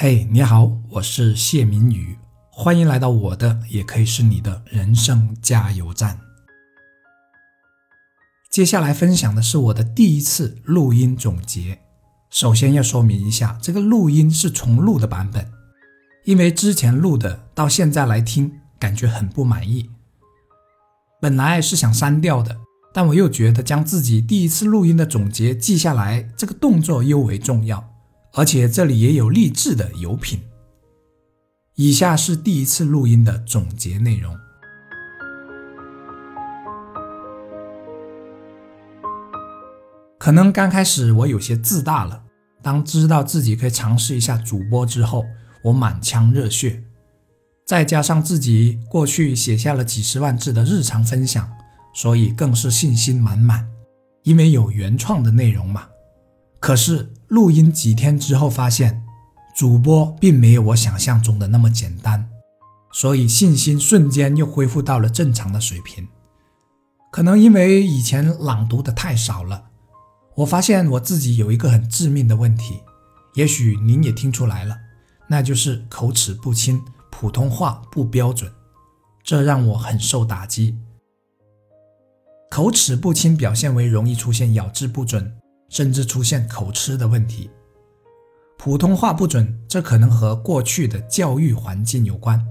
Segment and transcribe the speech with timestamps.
[0.00, 2.16] 嘿，你好，我是谢明宇，
[2.52, 6.20] 欢迎来到我的，也可以是你的人生加油站。
[8.48, 11.80] 接下来分享的是我的第一次录音总结。
[12.30, 15.50] 首先要说明一下，这个录音是重录的版本，
[16.24, 19.90] 因为之前录的到现在来听，感觉很不满意。
[21.20, 22.56] 本来是想删掉的，
[22.94, 27.87] 但我又觉得将自己第一次录音的总结记下来，这个动作尤为重要。
[28.38, 30.40] 而且这里也有励志的油品。
[31.74, 34.32] 以下是第一次录音的总结内容。
[40.20, 42.22] 可能刚开始我有些自大了，
[42.62, 45.24] 当知道自己可以尝试一下主播之后，
[45.64, 46.80] 我满腔热血，
[47.66, 51.50] 再加上自己过去写下了几十万字的日常分享，
[51.92, 53.68] 所以更是信心满满，
[54.22, 55.88] 因为有原创的内容嘛。
[56.60, 59.02] 可是录音几天之后，发现
[59.54, 62.28] 主播并没有我想象中的那么简单，
[62.92, 66.08] 所以信心瞬间又恢复到了正常的水平。
[67.10, 69.64] 可能因为以前朗读的太少了。
[70.36, 72.80] 我发现我自己有一个很致命的问题，
[73.34, 74.78] 也许您也听出来了，
[75.26, 78.48] 那就是口齿不清，普通话不标准，
[79.24, 80.78] 这让我很受打击。
[82.48, 85.36] 口齿不清表现为容易出现咬字不准，
[85.68, 87.50] 甚至出现口吃的问题。
[88.56, 92.44] 普通话不准，这可能和过去的教育环境有关，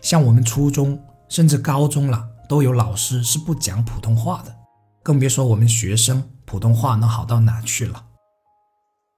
[0.00, 4.54] 像我们初中甚至高中了，都有老师是不讲普通话的，
[5.02, 6.22] 更别说我们学生。
[6.44, 8.06] 普通话能好到哪去了？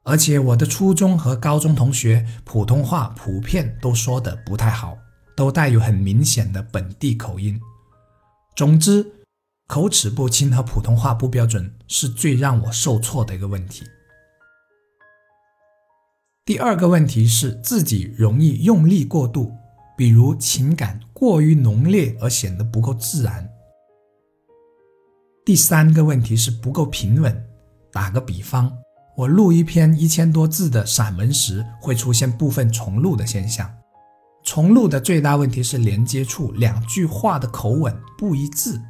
[0.03, 4.97] 而且我的初中和高中同学普通话普遍都说的不太好，
[5.37, 7.61] 都带有很明显的本地口音。
[8.57, 9.07] 总之，
[9.71, 13.85] 口齿不清和普通话不标准是最让我受挫的一个问题。
[16.45, 19.53] 第二个问题是自己容易用力过度，
[19.97, 23.49] 比如情感过于浓烈而显得不够自然。
[25.45, 27.47] 第三个问题是不够平稳。
[27.93, 28.77] 打个比方，
[29.17, 33.73] 我录一篇一千多字的散文时，会出现部分重录的现象。
[34.43, 38.81] 重录的最大问题是连接处两句话的口吻不一致，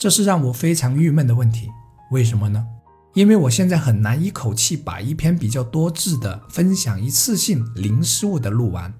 [0.00, 1.68] 这是让我非常郁闷的问题。
[2.10, 2.66] 为什么呢？
[3.12, 8.90] 因为我现在很难一口气把一篇比较多字的分享一次性零失误的录完，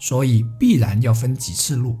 [0.00, 1.96] 所以必然要分几次录。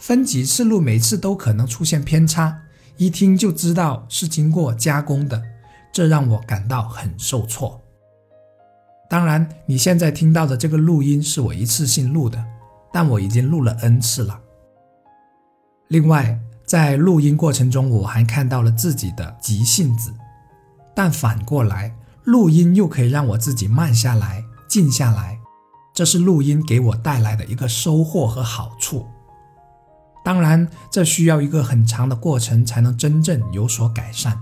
[0.00, 2.58] 分几次录，每次都可能出现偏差。
[2.96, 5.40] 一听就知道是经过加工的，
[5.92, 7.80] 这让我感到很受挫。
[9.08, 12.44] 当然，你现在听到的这个录音是我一次性录的，
[12.92, 14.40] 但我已经录了 N 次了。
[15.88, 16.40] 另外，
[16.72, 20.10] 在录音过程中，我还看到了自己的急性子，
[20.96, 21.94] 但反过来，
[22.24, 25.38] 录音又可以让我自己慢下来、静下来，
[25.92, 29.06] 这是录音给我带来的一个收获和好处。
[30.24, 34.40] 当然，这需要一个很长的过程才能真正有所改善。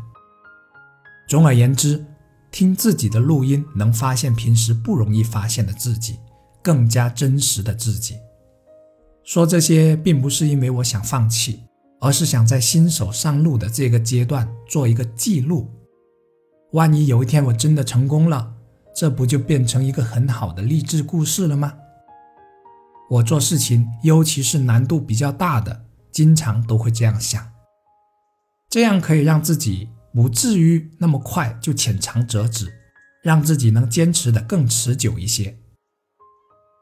[1.28, 2.06] 总而言之，
[2.52, 6.20] 听自己的录音，能发现平时不容易发现的自己，
[6.62, 8.14] 更加真实的自己。
[9.24, 11.64] 说这些，并不是因为我想放弃，
[12.00, 15.70] 而是想在新手上路的这个阶段做一个记录。
[16.72, 18.54] 万一有一天我真的成功了，
[18.94, 21.74] 这不就变成一个很好的励志故事了吗？
[23.10, 27.50] 我做事情，尤其是难度比较大的，经常都会这样想，
[28.68, 32.72] 这样可以让自己不至于那么快就浅尝辄止，
[33.24, 35.58] 让自己能坚持的更持久一些。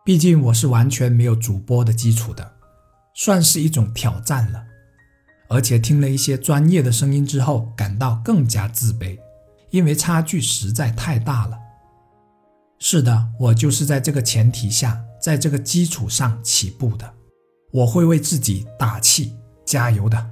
[0.04, 2.56] 毕竟我是完全没有主播的基础的，
[3.14, 4.67] 算是一种挑战了。
[5.48, 9.18] 而且听了一些专业的声音之后，感到更加自卑，
[9.70, 11.58] 因为差距实在太大了。
[12.78, 15.04] 是的，我就是在这个前提下。
[15.20, 17.12] 在这个基础上起步的，
[17.72, 19.34] 我会为自己打气
[19.66, 20.30] 加油的。